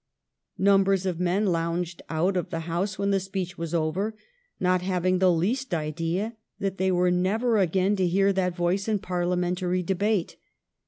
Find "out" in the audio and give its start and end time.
2.09-2.35